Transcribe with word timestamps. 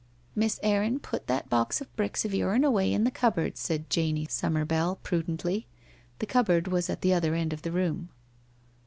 'Miss 0.35 0.59
Erin, 0.63 0.97
put 0.97 1.27
that 1.27 1.47
box 1.47 1.79
of 1.79 1.95
bricks 1.95 2.25
of 2.25 2.33
yourn 2.33 2.63
away 2.63 2.91
in 2.91 3.03
the 3.03 3.11
cupboard,' 3.11 3.55
said 3.55 3.87
Janie 3.87 4.25
Summerbell, 4.25 4.95
prudently— 5.03 5.67
the 6.17 6.25
cup 6.25 6.47
board 6.47 6.67
was 6.67 6.89
at 6.89 7.01
the 7.01 7.13
other 7.13 7.35
end 7.35 7.53
of 7.53 7.61
the 7.61 7.71
room. 7.71 8.09